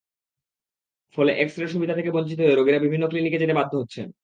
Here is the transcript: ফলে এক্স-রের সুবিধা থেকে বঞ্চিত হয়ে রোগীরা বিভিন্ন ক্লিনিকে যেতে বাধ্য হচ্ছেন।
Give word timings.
ফলে 1.17 1.31
এক্স-রের 1.35 1.69
সুবিধা 1.69 1.93
থেকে 1.95 2.11
বঞ্চিত 2.11 2.39
হয়ে 2.41 2.55
রোগীরা 2.55 2.79
বিভিন্ন 2.79 3.05
ক্লিনিকে 3.07 3.41
যেতে 3.43 3.55
বাধ্য 3.55 3.73
হচ্ছেন। 3.77 4.07